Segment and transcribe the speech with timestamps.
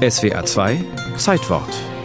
[0.00, 0.78] SWA 2
[1.16, 1.99] Zeitwort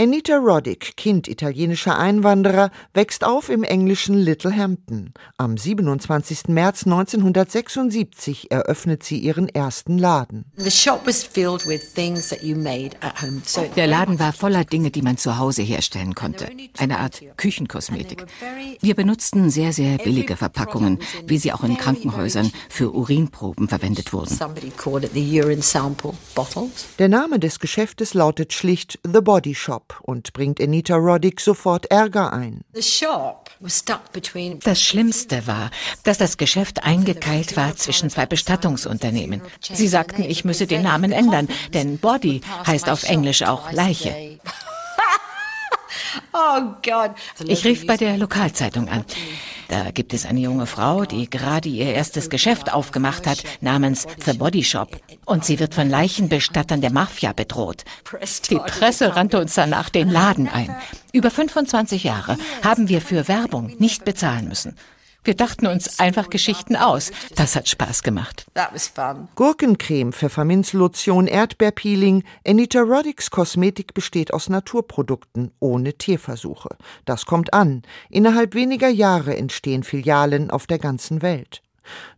[0.00, 5.12] Anita Roddick, Kind italienischer Einwanderer, wächst auf im englischen Littlehampton.
[5.38, 6.46] Am 27.
[6.46, 10.44] März 1976 eröffnet sie ihren ersten Laden.
[13.74, 16.48] Der Laden war voller Dinge, die man zu Hause herstellen konnte.
[16.78, 18.24] Eine Art Küchenkosmetik.
[18.80, 24.38] Wir benutzten sehr, sehr billige Verpackungen, wie sie auch in Krankenhäusern für Urinproben verwendet wurden.
[27.00, 32.32] Der Name des Geschäftes lautet schlicht The Body Shop und bringt Anita Roddick sofort Ärger
[32.32, 32.62] ein.
[34.60, 35.70] Das Schlimmste war,
[36.04, 39.42] dass das Geschäft eingekeilt war zwischen zwei Bestattungsunternehmen.
[39.60, 44.38] Sie sagten, ich müsse den Namen ändern, denn Body heißt auf Englisch auch Leiche.
[46.32, 46.74] Oh
[47.44, 49.04] ich rief bei der Lokalzeitung an.
[49.68, 54.32] Da gibt es eine junge Frau, die gerade ihr erstes Geschäft aufgemacht hat, namens The
[54.32, 54.98] Body Shop.
[55.26, 57.84] Und sie wird von Leichenbestattern der Mafia bedroht.
[58.50, 60.74] Die Presse rannte uns danach den Laden ein.
[61.12, 64.74] Über 25 Jahre haben wir für Werbung nicht bezahlen müssen.
[65.28, 67.12] Wir dachten uns einfach Geschichten aus.
[67.36, 68.46] Das hat Spaß gemacht.
[69.34, 72.24] Gurkencreme, Pfefferminzlotion, Erdbeerpeeling.
[72.46, 76.70] Anita Roddicks Kosmetik besteht aus Naturprodukten ohne Tierversuche.
[77.04, 77.82] Das kommt an.
[78.08, 81.60] Innerhalb weniger Jahre entstehen Filialen auf der ganzen Welt.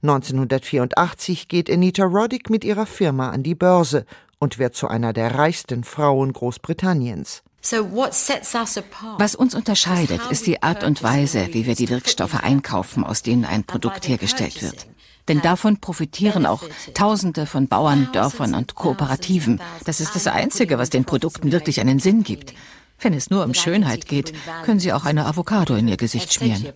[0.02, 4.06] 1984 geht Anita Roddick mit ihrer Firma an die Börse
[4.38, 7.42] und wird zu einer der reichsten Frauen Großbritanniens.
[7.62, 13.44] Was uns unterscheidet, ist die Art und Weise, wie wir die Wirkstoffe einkaufen, aus denen
[13.44, 14.86] ein Produkt hergestellt wird.
[15.28, 16.62] Denn davon profitieren auch
[16.94, 19.60] Tausende von Bauern, Dörfern und Kooperativen.
[19.84, 22.54] Das ist das Einzige, was den Produkten wirklich einen Sinn gibt.
[23.00, 24.32] Wenn es nur um Schönheit geht,
[24.64, 26.66] können Sie auch eine Avocado in Ihr Gesicht schmieren.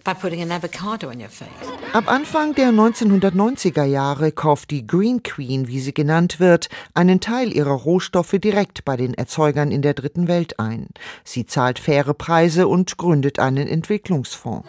[1.93, 7.53] Ab Anfang der 1990er Jahre kauft die Green Queen, wie sie genannt wird, einen Teil
[7.55, 10.89] ihrer Rohstoffe direkt bei den Erzeugern in der dritten Welt ein.
[11.25, 14.69] Sie zahlt faire Preise und gründet einen Entwicklungsfonds.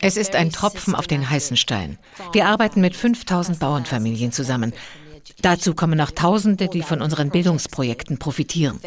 [0.00, 1.98] Es ist ein Tropfen auf den heißen Stein.
[2.32, 4.72] Wir arbeiten mit 5000 Bauernfamilien zusammen.
[5.42, 8.80] Dazu kommen noch Tausende, die von unseren Bildungsprojekten profitieren.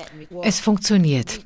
[0.44, 1.40] Es funktioniert.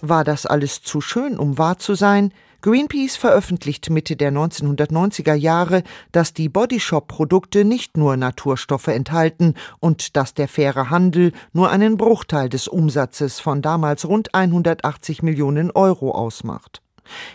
[0.00, 2.32] War das alles zu schön, um wahr zu sein?
[2.62, 10.32] Greenpeace veröffentlicht Mitte der 1990er Jahre, dass die Bodyshop-Produkte nicht nur Naturstoffe enthalten und dass
[10.32, 16.82] der faire Handel nur einen Bruchteil des Umsatzes von damals rund 180 Millionen Euro ausmacht.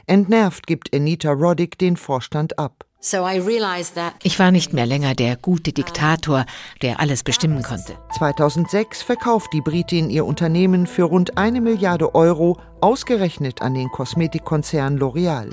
[0.05, 2.86] Entnervt gibt Anita Roddick den Vorstand ab.
[4.23, 6.45] Ich war nicht mehr länger der gute Diktator,
[6.81, 7.97] der alles bestimmen konnte.
[8.17, 14.99] 2006 verkauft die Britin ihr Unternehmen für rund eine Milliarde Euro, ausgerechnet an den Kosmetikkonzern
[14.99, 15.49] L'Oreal.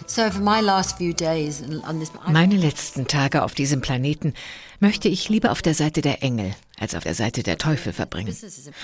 [2.28, 4.34] Meine letzten Tage auf diesem Planeten
[4.80, 8.36] möchte ich lieber auf der Seite der Engel als auf der Seite der Teufel verbringen.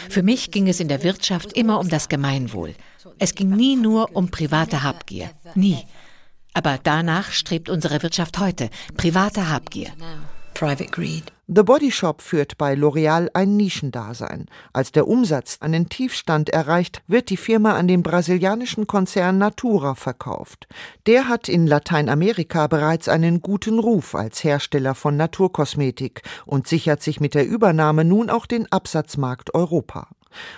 [0.09, 2.75] Für mich ging es in der Wirtschaft immer um das Gemeinwohl.
[3.19, 5.31] Es ging nie nur um private Habgier.
[5.55, 5.79] Nie.
[6.55, 8.71] Aber danach strebt unsere Wirtschaft heute.
[8.97, 9.91] Private Habgier.
[11.53, 14.47] The Body Shop führt bei L'Oreal ein Nischendasein.
[14.73, 20.69] Als der Umsatz einen Tiefstand erreicht, wird die Firma an den brasilianischen Konzern Natura verkauft.
[21.07, 27.21] Der hat in Lateinamerika bereits einen guten Ruf als Hersteller von Naturkosmetik und sichert sich
[27.21, 30.09] mit der Übernahme nun auch den Absatzmarkt Europa.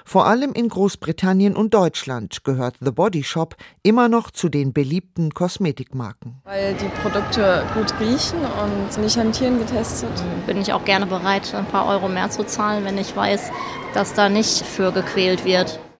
[0.05, 5.33] Vor allem in Großbritannien und Deutschland gehört The Body Shop immer noch zu den beliebten
[5.33, 6.41] Kosmetikmarken.
[6.44, 10.11] Weil die Produkte gut riechen und nicht an Tieren getestet.
[10.47, 13.50] Bin ich auch gerne bereit, ein paar Euro mehr zu zahlen, wenn ich weiß,
[13.94, 15.78] dass da nicht für gequält wird.